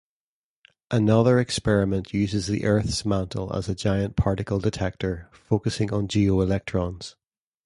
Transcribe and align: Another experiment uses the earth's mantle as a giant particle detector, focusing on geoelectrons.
Another 0.89 1.37
experiment 1.39 2.11
uses 2.11 2.47
the 2.47 2.65
earth's 2.65 3.05
mantle 3.05 3.53
as 3.55 3.69
a 3.69 3.75
giant 3.75 4.15
particle 4.15 4.57
detector, 4.57 5.29
focusing 5.31 5.93
on 5.93 6.07
geoelectrons. 6.07 7.13